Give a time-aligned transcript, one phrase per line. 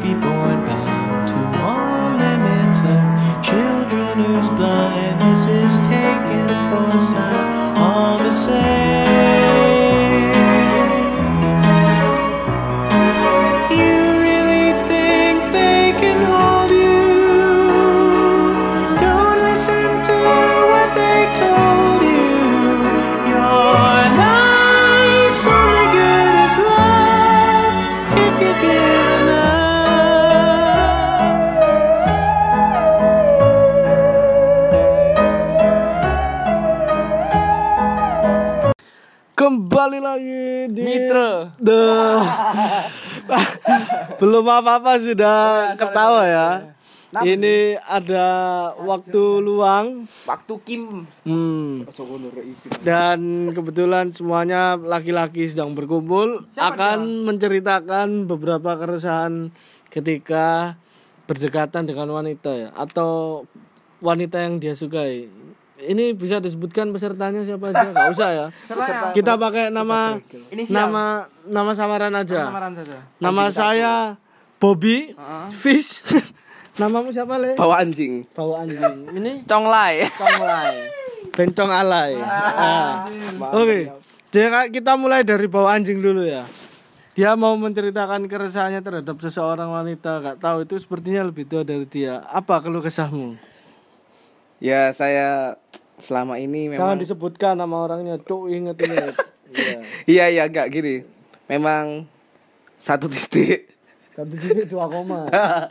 [0.00, 0.37] people.
[44.18, 46.50] Belum apa-apa sudah ketawa ya.
[47.08, 48.26] Ini ada
[48.84, 50.04] waktu luang.
[50.28, 51.08] Waktu Kim.
[51.24, 51.88] Hmm.
[52.84, 59.48] Dan kebetulan semuanya laki-laki sedang berkumpul akan menceritakan beberapa keresahan
[59.88, 60.76] ketika
[61.24, 63.44] berdekatan dengan wanita ya atau
[64.04, 65.32] wanita yang dia sukai.
[65.78, 67.94] Ini bisa disebutkan pesertanya siapa aja?
[67.94, 68.46] Gak usah ya.
[69.14, 70.18] Kita pakai nama
[70.50, 70.74] Inisial.
[70.74, 71.04] nama
[71.46, 72.50] nama samaran aja.
[72.50, 72.98] Samaran saja.
[73.18, 73.92] Nama saya
[74.58, 75.14] Bobby
[75.54, 76.02] Fish.
[76.78, 77.58] Namamu siapa le?
[77.58, 79.10] bawa anjing Bawa anjing.
[79.10, 80.06] Ini Conglai.
[80.14, 80.74] Conglai.
[81.38, 82.14] Bencong alay.
[82.22, 83.06] Ah.
[83.50, 83.90] Oke.
[84.30, 86.46] Jadi kita mulai dari bawa anjing dulu ya.
[87.18, 92.22] Dia mau menceritakan keresahannya terhadap seseorang wanita, gak tahu itu sepertinya lebih tua dari dia.
[92.30, 93.34] Apa keluh kesahmu?
[94.58, 95.58] Ya saya
[95.98, 99.14] selama ini Jangan memang disebutkan nama orangnya, cuk inget inget.
[100.04, 100.28] Iya.
[100.28, 101.08] iya enggak gini
[101.48, 102.04] memang
[102.84, 103.72] satu titik
[104.12, 105.24] Satu titik dua koma.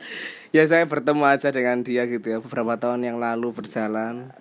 [0.56, 4.34] ya saya bertemu aja dengan dia gitu ya beberapa tahun yang lalu berjalan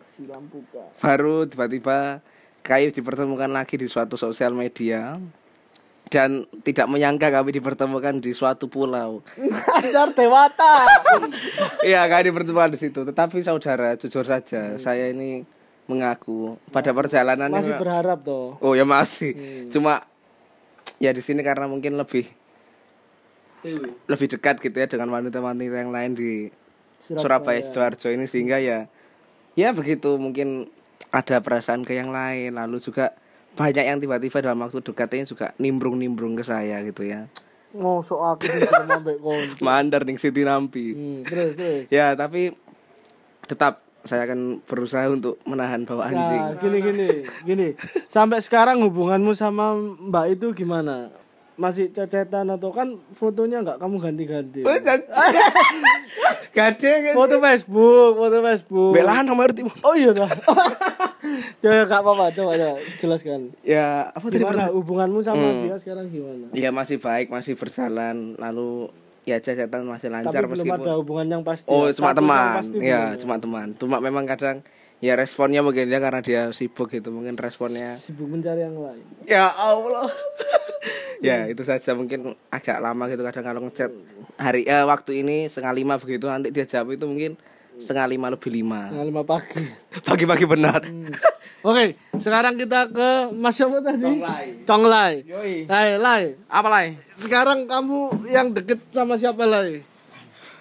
[1.04, 2.24] baru tiba-tiba
[2.64, 5.20] kayu dipertemukan lagi di suatu sosial media
[6.16, 9.20] dan tidak menyangka kami dipertemukan di suatu pulau
[9.84, 10.88] Ajar Dewata.
[11.84, 13.04] Iya, kami dipertemukan di situ.
[13.04, 15.44] Tetapi saudara, jujur saja, saya ini
[15.84, 18.56] mengaku pada perjalanan Masih berharap toh.
[18.64, 19.36] Oh ya masih.
[19.68, 20.00] Cuma
[20.96, 22.24] ya di sini karena mungkin lebih
[24.08, 26.48] lebih dekat gitu ya dengan wanita-wanita yang lain di
[27.04, 28.88] Surabaya Sidoarjo ini sehingga ya
[29.52, 30.70] ya begitu mungkin
[31.12, 33.14] ada perasaan ke yang lain lalu juga
[33.56, 37.24] banyak yang tiba-tiba dalam waktu dekat ini juga nimbrung-nimbrung ke saya gitu ya.
[37.72, 38.48] Mau soal aku
[39.20, 39.56] kon.
[39.64, 40.92] Mandar ning Siti Nampi.
[40.92, 41.88] Hmm, terus terus.
[41.88, 42.52] Ya, tapi
[43.48, 46.40] tetap saya akan berusaha untuk menahan bawa anjing.
[46.40, 47.08] Nah, gini gini
[47.42, 47.68] gini.
[48.06, 51.10] Sampai sekarang hubunganmu sama Mbak itu gimana?
[51.56, 54.60] Masih cecetan atau kan fotonya nggak kamu ganti-ganti?
[56.56, 58.92] Gade Foto Facebook, foto Facebook.
[58.96, 59.68] Belahan nomor tim.
[59.84, 60.28] Oh iya dah.
[61.64, 63.52] ya nggak apa-apa, coba coba jelaskan.
[63.60, 64.76] Ya, apa tadi Gimana pertanyaan?
[64.80, 66.48] hubunganmu sama dia sekarang gimana?
[66.56, 68.40] Ya masih baik, masih berjalan.
[68.40, 68.88] Lalu
[69.28, 71.68] ya cecetan masih Tapi lancar belum meskipun ada hubungan yang pasti.
[71.68, 71.92] Oh, ya?
[71.92, 72.62] cuma teman.
[72.80, 73.66] Ya, belum cuma teman.
[73.76, 74.64] Cuma memang kadang
[74.96, 79.04] ya responnya mungkin dia karena dia sibuk gitu, mungkin responnya Sibuk mencari yang lain.
[79.28, 80.08] Ya Allah.
[81.24, 83.90] Ya itu saja mungkin agak lama gitu kadang kalau ngechat
[84.36, 87.32] hari eh, waktu ini setengah lima begitu nanti dia jawab itu mungkin
[87.76, 89.60] setengah lima lebih lima Tengah lima pagi.
[90.04, 90.80] pagi-pagi benar
[91.66, 94.06] Oke, sekarang kita ke Mas siapa tadi?
[94.06, 94.46] Conglai.
[94.62, 95.12] Conglai.
[95.26, 95.66] Yoi.
[95.66, 96.22] Lai, Lai.
[96.46, 96.86] Apa lai?
[97.18, 99.82] Sekarang kamu yang deket sama siapa Lai?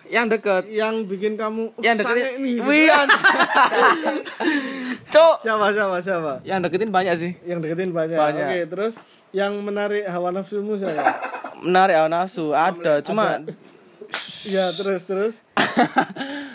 [0.08, 0.64] Yang deket.
[0.68, 2.40] Yang bikin kamu Yang sange deketin.
[2.40, 2.56] nih.
[2.62, 3.24] Wih, anj-
[5.10, 5.36] Cok.
[5.42, 6.34] Siapa siapa siapa?
[6.42, 7.32] Yang deketin banyak sih.
[7.42, 8.16] Yang deketin banyak.
[8.16, 8.46] Banyak.
[8.46, 8.94] Oke, terus
[9.32, 11.02] yang menarik hawa nafsumu siapa?
[11.66, 13.40] Menarik hawa nafsu ada, cuma
[14.46, 15.34] Iya, terus terus.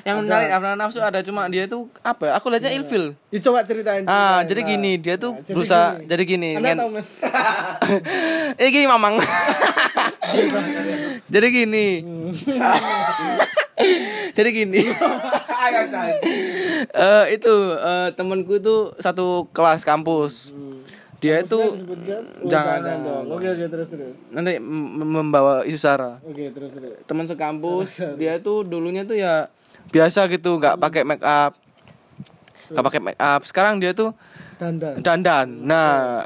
[0.00, 2.22] yang menarik hawa nafsu ada cuma dia itu apa?
[2.24, 2.32] ya?
[2.36, 3.16] Aku lihatnya ilfil.
[3.28, 4.04] Ya, coba ceritain.
[4.04, 4.46] Ah, ceritain.
[4.46, 6.06] jadi Nah, gini, dia tuh jadi berusaha gini.
[6.06, 6.50] jadi gini.
[6.54, 7.04] Anda ngen- tahu men?
[8.56, 9.18] eh gini mamang.
[11.32, 11.86] Jadi gini.
[14.36, 14.80] jadi gini.
[16.90, 20.52] Eh itu eh, temanku itu satu kelas kampus.
[21.20, 21.60] Dia itu?
[21.60, 21.76] Oh,
[22.48, 22.88] jangan, dong.
[23.04, 23.22] jangan.
[23.28, 24.16] Oke oke terus terus.
[24.32, 26.16] nanti mem- membawa isu sara.
[26.24, 26.96] Oke terus terus.
[27.04, 29.52] Teman sekampus, dia tuh dulunya tuh ya
[29.92, 31.52] biasa gitu, nggak pakai make up.
[32.72, 33.40] Nggak pakai make up.
[33.44, 34.16] Sekarang dia tuh
[34.56, 35.00] Dandan.
[35.04, 35.48] dandan.
[35.60, 36.24] Nah,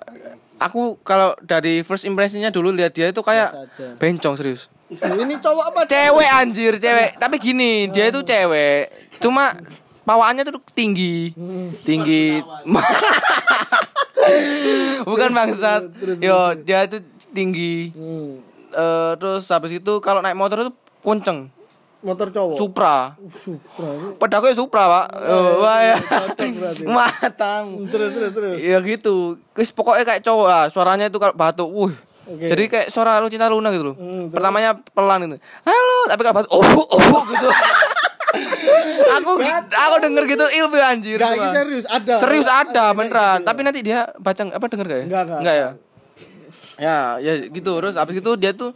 [0.64, 3.52] aku kalau dari first impressionnya dulu lihat dia itu kayak
[4.00, 4.72] bencong serius.
[4.88, 5.80] Ini cowok apa?
[5.88, 7.20] Cewek anjir, cewek.
[7.20, 8.88] Tapi gini, dia itu cewek.
[9.20, 9.56] Cuma
[10.04, 11.32] bawaannya tuh tinggi.
[11.82, 12.40] Tinggi.
[15.08, 15.82] Bukan bangsat.
[16.20, 17.00] Yo, dia itu
[17.32, 17.92] tinggi.
[18.74, 21.50] Eh, terus habis itu kalau naik motor itu kunceng.
[22.04, 22.56] Motor cowok.
[22.60, 23.16] Supra.
[23.16, 23.88] Uh, Supra.
[24.20, 25.06] Pedaknya Supra, Pak.
[25.24, 25.96] Oh, wah ya.
[26.96, 27.88] Matang.
[27.88, 28.56] Terus terus terus.
[28.60, 29.40] Ya gitu.
[29.56, 30.64] Wis pokoknya kayak cowok lah.
[30.68, 31.92] Suaranya itu kalau batuk, wuh.
[32.24, 32.48] Oke.
[32.48, 33.96] Jadi kayak suara Lucinta Luna gitu loh.
[33.96, 34.36] Hmm, terus?
[34.36, 35.36] Pertamanya pelan gitu.
[35.64, 36.62] Halo, tapi kalau batuk, oh,
[36.92, 37.48] oh gitu.
[39.20, 39.30] aku
[39.70, 41.18] aku denger gitu ilmu anjir.
[41.20, 42.14] Enggak, ini serius ada.
[42.16, 43.38] Serius ada kayak beneran.
[43.40, 43.48] gitu.
[43.48, 45.04] Tapi nanti dia baca apa denger gak ya?
[45.04, 45.56] Enggak, enggak.
[45.56, 45.70] ya.
[46.74, 47.72] Ya, ya gitu.
[47.78, 48.72] Terus abis itu dia tuh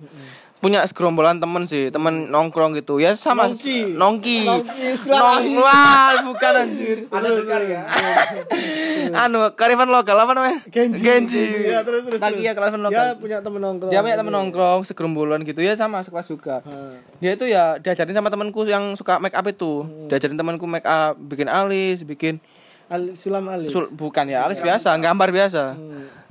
[0.58, 2.98] punya segerombolan temen sih, temen nongkrong gitu.
[2.98, 3.94] Ya sama Nongki.
[3.94, 4.38] nongki.
[4.44, 7.06] Nongki, Nong, wah, bukan anjir.
[7.06, 7.82] Ada dengar ya.
[9.22, 10.58] anu, karifan lokal apa namanya?
[10.66, 11.02] Genji.
[11.02, 11.44] Genji.
[11.70, 12.18] Ya, terus terus.
[12.18, 13.06] Lagi ya karifan Dia lokal.
[13.22, 13.90] punya temen nongkrong.
[13.90, 16.60] Dia punya temen nongkrong, segerombolan gitu ya sama sekelas juga.
[17.22, 19.86] Dia itu ya diajarin sama temanku yang suka make up itu.
[20.10, 22.42] Diajarin temanku make up, bikin alis, bikin
[22.88, 23.68] Ali, Sulam Ali.
[23.68, 25.76] Sul, bukan ya alis biasa, gambar biasa.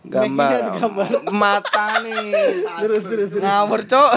[0.08, 0.50] Gambar.
[0.50, 1.10] Make-nya digambar.
[1.42, 2.34] Mata nih.
[2.82, 3.44] terus terus terus.
[3.44, 4.10] Ngawur, Cok.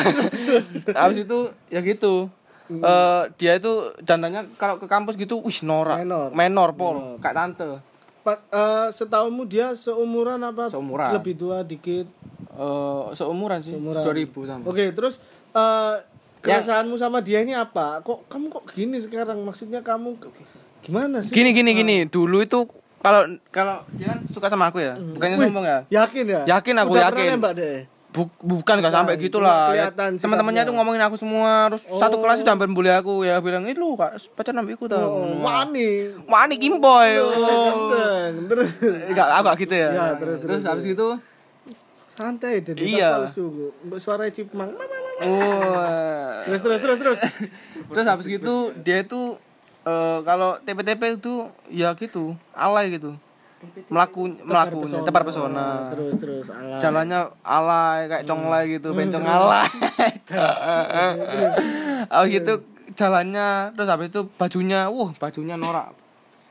[0.95, 1.39] Habis itu
[1.69, 2.31] ya gitu.
[2.71, 6.01] Eh dia itu dandannya kalau ke kampus gitu, wih norak.
[6.07, 6.29] Menor.
[6.31, 6.97] Menor, pol.
[7.19, 7.83] Kayak tante.
[8.23, 10.71] Pa, eh, setahumu dia seumuran apa?
[10.71, 11.11] Seumuran.
[11.19, 12.07] Lebih tua dikit.
[12.55, 14.07] Eh seumuran sih, Seumuran.
[14.07, 14.63] 2000 sama.
[14.71, 15.19] Oke, terus
[15.51, 15.95] eh
[16.41, 17.99] keresahanmu sama dia ini apa?
[18.07, 19.43] Kok kamu kok gini sekarang?
[19.43, 20.17] Maksudnya kamu
[20.81, 21.33] gimana sih?
[21.33, 22.65] Gini gini gini, dulu itu
[23.01, 25.79] kalau kalau dia kan suka sama aku ya, bukannya Wih, sombong ya.
[25.89, 26.43] Yakin ya?
[26.47, 27.27] Yakin aku, Udah yakin.
[27.35, 27.79] nembak deh.
[28.11, 29.71] Bu- bukan gak sampai Bukan, gitu cuma lah.
[29.71, 29.87] Ya.
[29.95, 33.73] Teman-temannya tuh ngomongin aku semua, terus satu kelas itu hampir bully aku ya bilang, "Eh
[33.73, 36.11] lu kak pacaran sama aku tau." Oh, wani.
[36.27, 37.23] Wah, ini Kimboy.
[37.23, 37.95] Oh.
[38.51, 38.71] Terus
[39.07, 39.89] Enggak, agak gitu ya.
[39.95, 41.07] Ya, terus, terus, habis itu
[42.11, 43.11] santai identitas Iya.
[43.25, 43.71] palsu.
[43.97, 44.75] Suara cipmang.
[44.75, 46.43] oh.
[46.45, 47.19] Terus terus terus terus.
[47.95, 49.39] terus habis gitu dia itu
[49.83, 53.17] eh, kalau TP-TP itu ya gitu, alay gitu.
[53.93, 55.93] Melaku melaku tebar pesona.
[55.93, 56.47] Terus terus.
[56.49, 56.81] Alah.
[56.81, 58.73] Jalannya alay kayak conglay Hmm.
[58.81, 59.69] gitu, bencong alay.
[62.11, 62.53] Habis gitu
[62.97, 65.95] jalannya terus habis itu bajunya, wah bajunya norak.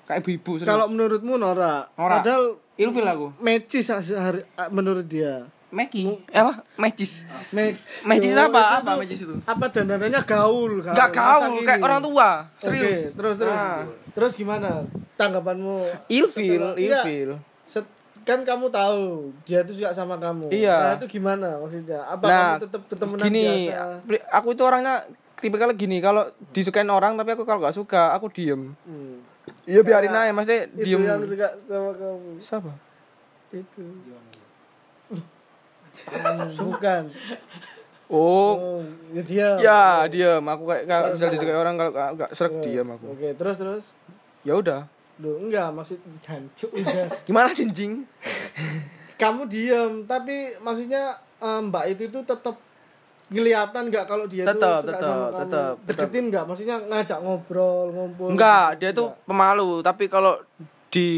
[0.06, 0.70] Kayak ibu-ibu serius.
[0.70, 2.22] Kalau menurutmu Nora, Nora.
[2.22, 3.28] padahal ilfil aku.
[3.42, 4.42] Mecis sehari
[4.74, 5.46] menurut dia.
[5.70, 6.04] Meki.
[6.28, 6.66] Eh, apa?
[6.76, 8.10] Mecis Oh,
[8.42, 8.62] apa?
[8.62, 9.36] itu Apa mecis itu?
[9.46, 10.94] Apa dandanannya gaul, gaul.
[10.98, 11.68] Enggak Masa kau, gini?
[11.68, 12.30] kayak orang tua.
[12.42, 13.02] Oke, Serius.
[13.14, 13.54] terus terus.
[13.54, 13.82] Nah.
[14.10, 14.70] Terus gimana
[15.16, 15.78] tanggapanmu?
[16.08, 17.30] Ilfil, ilfil.
[17.64, 20.50] Set- kan kamu tahu dia tuh suka sama kamu.
[20.50, 20.76] Iya.
[20.76, 22.02] Nah, itu gimana maksudnya?
[22.04, 24.28] Apa Nah, kamu tetap temenan gini, biasa?
[24.30, 24.96] aku itu orangnya
[25.36, 28.74] tipikal gini, kalau disukain orang tapi aku kalau nggak suka, aku diem.
[28.84, 29.22] Hmm.
[29.66, 31.02] Iya biarin aja, maksudnya Itu diem.
[31.02, 32.30] yang suka sama kamu.
[32.38, 32.72] Siapa?
[33.50, 33.82] Itu.
[36.56, 37.04] Bukan.
[38.10, 38.82] Oh, Oh,
[39.14, 39.50] ya dia.
[39.60, 40.42] ya diem.
[40.42, 43.06] Aku kayak kalau misal disukai orang kalau nggak serak diem aku.
[43.14, 43.84] Oke, terus terus.
[44.42, 44.90] Ya udah.
[45.16, 47.06] Duh, enggak maksud jancuk udah.
[47.28, 48.08] Gimana cincing?
[49.14, 52.56] Kamu diem, tapi maksudnya eh, Mbak itu itu tetap
[53.30, 55.38] kelihatan nggak kalau dia Tetep, tuh suka tetep, sama kamu?
[55.38, 55.76] tetep, tetep.
[55.86, 56.44] Deketin nggak?
[56.50, 58.28] Maksudnya ngajak ngobrol, ngumpul.
[58.34, 59.86] Enggak, dia tuh pemalu.
[59.86, 60.42] Tapi kalau
[60.90, 61.10] di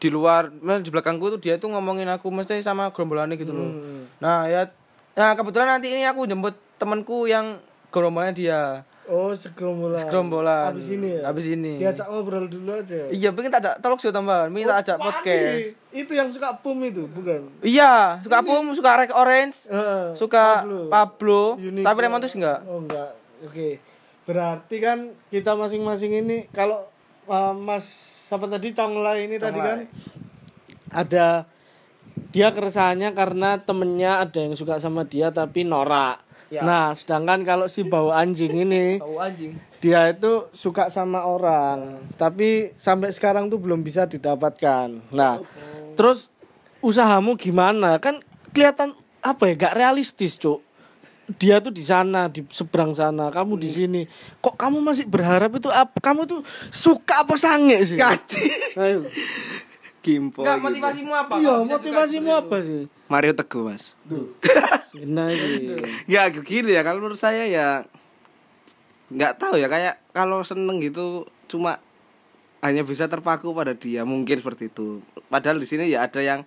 [0.00, 3.68] di luar, di belakangku tuh dia tuh ngomongin aku mesti sama gerombolannya gitu loh.
[3.68, 4.01] Hmm.
[4.22, 4.70] Nah ya,
[5.18, 7.58] nah kebetulan nanti ini aku jemput temanku yang
[7.90, 8.86] gerombolannya dia.
[9.10, 9.98] Oh, segerombolan.
[9.98, 10.70] Segerombolan.
[10.70, 11.22] Habis ini ya.
[11.26, 11.74] Habis ini.
[11.82, 13.10] Diajak ngobrol dulu aja.
[13.10, 15.74] Iya, pengen tak ajak talk show tambahan, minta ajak Wani, podcast.
[15.90, 17.50] Itu yang suka pum itu, bukan?
[17.66, 20.14] Iya, suka Pum, suka Rek Orange, Heeh.
[20.14, 20.86] suka Pablo.
[20.86, 22.60] Pablo, tapi Lemon tuh enggak.
[22.62, 23.10] Oh enggak.
[23.42, 23.82] Oke.
[24.22, 24.98] Berarti kan
[25.34, 26.86] kita masing-masing ini kalau
[27.26, 27.84] uh, Mas
[28.30, 29.84] siapa tadi Conglai ini tadi kan
[30.88, 31.44] ada
[32.32, 36.20] dia keresahannya karena temennya ada yang suka sama dia tapi norak.
[36.52, 36.64] Ya.
[36.68, 39.52] Nah, sedangkan kalau si bau anjing ini Tahu anjing.
[39.80, 45.12] dia itu suka sama orang, tapi sampai sekarang tuh belum bisa didapatkan.
[45.16, 45.40] Nah,
[45.96, 46.28] terus
[46.84, 47.96] usahamu gimana?
[48.04, 48.20] Kan
[48.52, 48.92] kelihatan
[49.24, 49.54] apa ya?
[49.56, 50.60] Gak realistis, Cuk.
[51.40, 54.02] Dia tuh di sana, di seberang sana, kamu di sini.
[54.44, 55.96] Kok kamu masih berharap itu apa?
[56.04, 57.96] Kamu tuh suka apa sange sih?
[58.76, 59.08] Ayo.
[60.02, 60.42] Kimpo.
[60.42, 61.34] Enggak, motivasimu apa?
[61.38, 62.82] Iya, motivasimu apa sih?
[63.06, 63.94] Mario Teguh, Mas.
[64.92, 65.72] Nah, ini.
[66.04, 67.88] Ya gini ya kalau menurut saya ya
[69.08, 71.80] nggak tahu ya kayak kalau seneng gitu cuma
[72.60, 76.44] hanya bisa terpaku pada dia mungkin seperti itu padahal di sini ya ada yang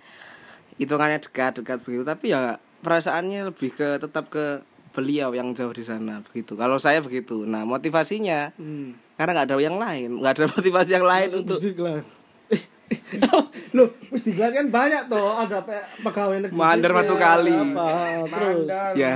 [0.78, 4.62] hitungannya dekat-dekat begitu tapi ya perasaannya lebih ke tetap ke
[4.94, 8.94] beliau yang jauh di sana begitu kalau saya begitu nah motivasinya Hmm.
[9.14, 12.02] karena nggak ada yang lain nggak ada motivasi yang lain untuk Istiqlal.
[13.72, 16.56] Loh, Istiqlal kan banyak toh, ada pe- pegawai negeri.
[16.56, 17.51] Mandar satu kali.
[17.51, 17.88] Apa,
[18.25, 18.65] terus.
[18.94, 19.13] Ya.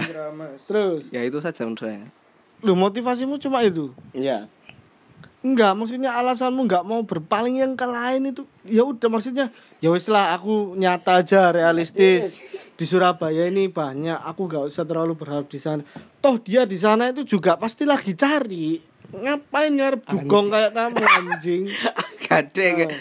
[0.57, 1.01] Terus.
[1.09, 2.07] ya itu saja menurut saya
[2.59, 3.93] Lu motivasimu cuma itu?
[4.11, 4.49] ya
[5.39, 8.43] Enggak, maksudnya alasanmu enggak mau berpaling yang ke lain itu.
[8.67, 9.47] Ya udah maksudnya,
[9.79, 12.43] ya wis lah aku nyata aja realistis.
[12.75, 15.83] di Surabaya ini banyak aku gak usah terlalu berharap di sana
[16.23, 18.79] toh dia di sana itu juga pasti lagi cari
[19.11, 21.63] ngapain ngarep dugong kayak kamu anjing
[22.23, 22.87] Gade.
[22.87, 22.91] Oh.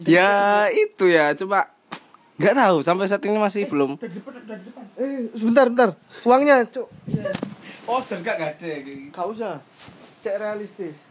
[0.00, 1.68] Ya itu ya, coba
[2.40, 2.76] nggak tahu.
[2.80, 4.00] Sampai saat ini masih belum.
[4.96, 5.90] eh sebentar bentar
[6.24, 6.88] uangnya cuk.
[7.84, 8.72] Oh, enggak gade.
[9.10, 9.60] gak usah.
[10.20, 11.04] Cek realistis.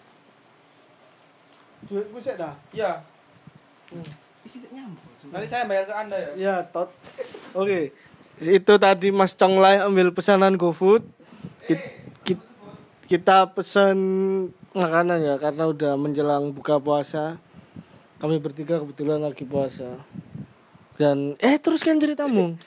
[1.86, 2.54] Duitku sih dah.
[2.72, 3.02] Ya.
[5.30, 6.32] Nanti saya bayar ke Anda ya.
[6.38, 6.90] ya tot.
[7.54, 7.92] Oke.
[8.40, 11.04] Itu tadi Mas Conglai ambil pesanan GoFood.
[11.68, 11.94] Ki-
[12.24, 12.46] ki-
[13.06, 13.98] kita pesan
[14.72, 17.42] makanan ya karena udah menjelang buka puasa
[18.20, 19.96] kami bertiga kebetulan lagi puasa.
[21.00, 22.60] Dan eh teruskan ceritamu.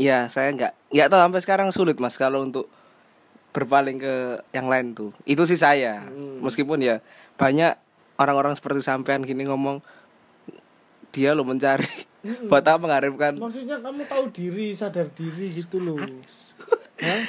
[0.00, 2.72] Ya, saya nggak nggak tahu sampai sekarang sulit mas kalau untuk
[3.52, 5.12] berpaling ke yang lain tuh.
[5.28, 6.08] Itu sih saya.
[6.40, 7.04] Meskipun ya
[7.36, 7.76] banyak
[8.16, 9.84] orang-orang seperti sampean gini ngomong
[11.12, 11.88] dia lo mencari.
[12.52, 15.96] Buat apa mengharapkan maksudnya kamu tahu diri sadar diri gitu loh.
[17.00, 17.22] Hah?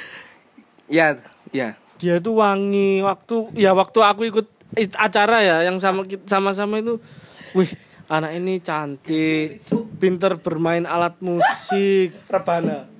[0.84, 1.16] ya
[1.48, 1.80] ya.
[1.96, 4.46] Dia itu wangi waktu ya waktu aku ikut
[4.96, 6.96] acara ya yang sama sama-sama itu
[7.52, 7.68] wih
[8.08, 9.64] anak ini cantik
[9.96, 12.12] pinter bermain alat musik.
[12.26, 12.90] Rebana.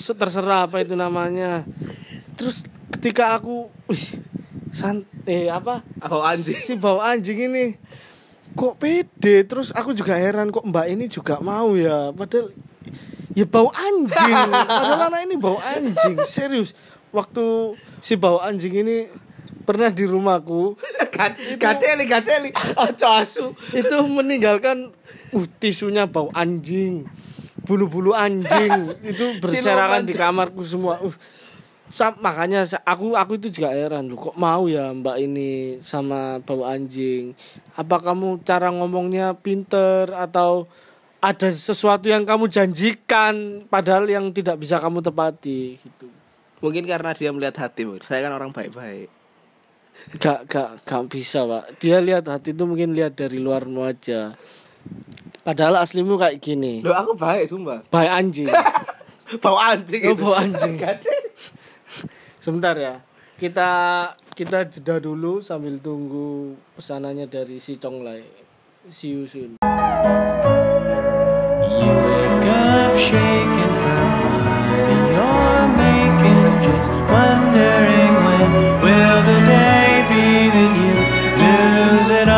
[0.00, 1.66] Se- terserah apa itu namanya.
[2.38, 4.04] Terus ketika aku wih
[4.72, 5.82] san eh apa?
[6.06, 6.54] Oh, anjing.
[6.56, 7.76] si bau anjing ini
[8.56, 9.44] kok pede?
[9.44, 12.14] Terus aku juga heran kok mbak ini juga mau ya?
[12.14, 12.54] Padahal
[13.36, 14.36] ya bau anjing.
[14.80, 16.72] Padahal anak ini bau anjing serius.
[17.12, 19.08] Waktu si bau anjing ini
[19.66, 20.78] pernah di rumahku.
[21.60, 22.50] Gadeli gadeli.
[22.76, 23.56] Ojo asu.
[23.72, 24.92] Itu meninggalkan
[25.32, 27.08] uh tisunya bau anjing.
[27.66, 28.94] Bulu-bulu anjing.
[29.10, 31.02] Itu berserakan di kamarku semua.
[31.02, 31.14] Uh.
[31.86, 36.66] Sa- makanya aku aku itu juga heran loh kok mau ya mbak ini sama bau
[36.66, 37.30] anjing?
[37.78, 40.66] Apa kamu cara ngomongnya pinter atau
[41.22, 45.78] ada sesuatu yang kamu janjikan padahal yang tidak bisa kamu tepati?
[45.78, 46.10] Gitu.
[46.58, 49.15] Mungkin karena dia melihat hati saya kan orang baik-baik
[50.16, 54.34] gak gak gak bisa pak dia lihat hati itu mungkin lihat dari luarmu aja
[55.42, 58.46] padahal aslimu kayak gini Loh aku baik sumpah baik anjing
[59.42, 60.22] bau anjing Oh, itu.
[60.22, 60.78] bau anjing.
[62.38, 63.02] Sebentar ya.
[63.34, 63.66] Kita
[64.32, 68.22] kita jeda dulu sambil tunggu pesanannya dari si Conglai.
[68.86, 69.58] See you soon.
[71.66, 77.25] You wake up shaking from what you're making, just wondering
[82.08, 82.28] it